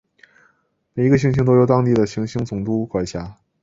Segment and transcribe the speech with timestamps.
[0.95, 3.37] 每一个行星都由当地的行星总督管辖。